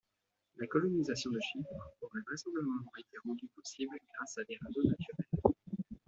La 0.55 0.65
colonisation 0.65 1.29
de 1.29 1.39
Chypre 1.39 1.69
aurait 2.01 2.21
vraisemblablement 2.25 2.91
été 2.97 3.17
rendue 3.23 3.47
possible 3.55 3.95
grâce 4.17 4.35
à 4.39 4.43
des 4.45 4.57
radeaux 4.59 4.89
naturels. 4.89 5.53